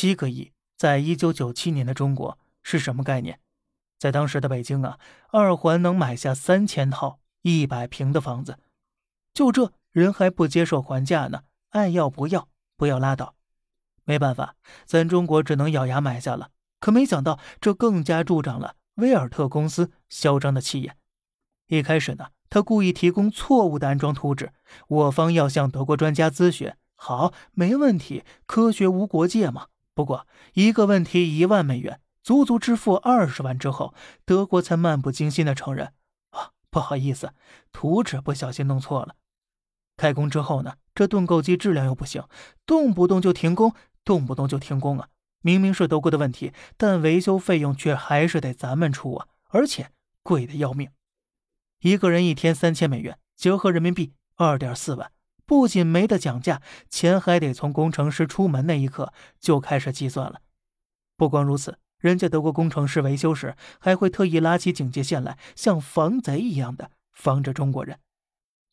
[0.00, 3.40] 七个亿，在一九九七年的中国是什么概念？
[3.98, 5.00] 在当时的北京啊，
[5.32, 8.60] 二环能买下三千套一百平的房子，
[9.34, 13.34] 就这人还不接受还价呢，爱要不要，不要拉倒。
[14.04, 16.50] 没办法，咱中国只能咬牙买下了。
[16.78, 20.96] 可没想到，这更加助长了威尔特公司嚣张的气焰。
[21.66, 24.52] 一开始呢，他故意提供错误的安装图纸，
[24.86, 26.72] 我方要向德国专家咨询。
[26.94, 29.66] 好，没问题，科学无国界嘛。
[29.98, 33.92] 不过一个问题一万美元，足足支付二十万之后，
[34.24, 35.92] 德国才漫不经心的承认
[36.30, 37.34] ：“啊，不好意思，
[37.72, 39.16] 图纸不小心弄错了。”
[39.98, 42.22] 开工之后呢，这盾构机质量又不行，
[42.64, 43.74] 动不动就停工，
[44.04, 45.08] 动不动就停工啊！
[45.42, 49.90] 明明是德国的问题，但维修费用却还是得咱们出啊，而且
[50.22, 50.92] 贵的要命。
[51.80, 55.10] 一个人一天三千美元，折合人民币二点四万，
[55.48, 60.42] 不仅没得讲价，钱还得从工程师出门那一刻就开始计算了。
[61.16, 67.98] 不光如此，人家德国工程师维修时还会特意拉起警戒线来，像防贼一样的防着中国人。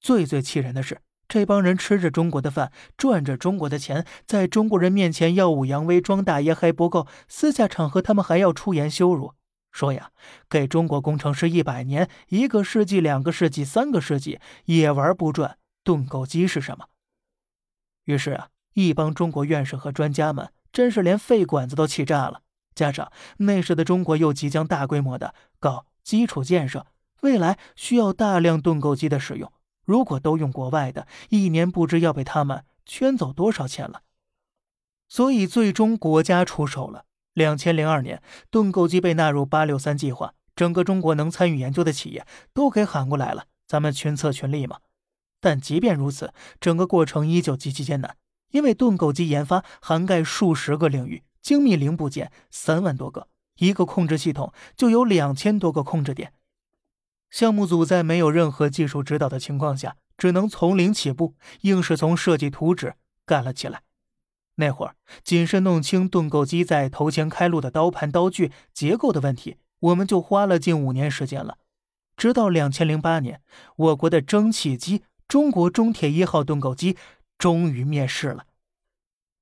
[0.00, 1.00] 最最气人的是。
[1.26, 9.32] 这帮人吃着中国的饭，赚着中国的钱，在中国人面前耀武扬威、装大爷还不够，私下场合他们还要出言羞辱，
[9.72, 10.10] 说呀，
[10.50, 16.86] 给中国工程师一百年、一个世纪、两个世纪、三个世纪也玩不转盾构机是什么。
[18.04, 22.42] 于是啊，一帮中国院士和专家们真是连肺管子都气炸了。
[22.74, 26.86] 加上那时的中国又即将大规模的搞基础建设，
[27.20, 29.52] 未来需要大量盾构机的使用。
[29.84, 34.02] 如果都用国外的，一年不知要被他们圈走多少钱了。
[35.08, 37.04] 所以最终国家出手了。
[37.34, 44.78] 两千零二年，盾构机被纳入“八六三”计划，整个中国能参与研究的企业都给喊过来了，咱们群策群力嘛。
[45.44, 48.16] 但即便如此，整个过程依旧极其艰难，
[48.52, 53.28] 因为盾构机研发涵盖数十个领域，精密零部件三万多个，
[53.58, 56.32] 一个控制系统就有两千多个控制点。
[57.28, 62.94] 项目组在没有任何技术指导的情况下，只能从零起步，硬是从设计图纸
[63.26, 63.82] 干了起来。
[64.54, 71.58] 那会儿，仅是弄清盾构机在头前开路的刀盘、刀具结构的问题，我们就花了近五年时间了。
[72.16, 73.42] 直到两千零八年，
[73.76, 75.02] 我国的蒸汽机——
[75.34, 76.96] 中国中铁一号盾构机
[77.38, 78.46] 终于面世了。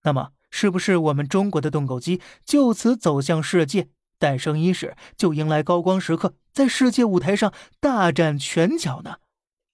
[0.04, 3.91] 那么，是不是我们中国的盾构机就此走向世界？
[4.19, 9.16] 诞生伊始，就迎来高光时刻，在世界舞台上大展拳脚呢。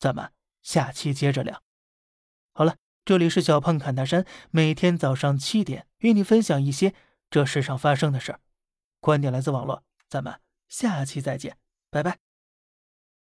[0.00, 1.62] 咱们下期接着聊。
[2.52, 2.74] 好了，
[3.04, 6.94] 这里是小胖侃大山，每天早上七点与你分享一些
[7.30, 8.40] 这世上发生的事儿。
[8.98, 11.56] 观点来自网络，咱们下期再见，
[11.92, 12.27] 拜拜。